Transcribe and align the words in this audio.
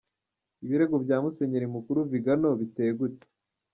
Ibirego 0.63 0.95
bya 1.03 1.17
Musenyeri 1.23 1.67
mukuru 1.75 1.99
Vigano 2.11 2.49
biteye 2.59 2.91
gute?. 2.99 3.25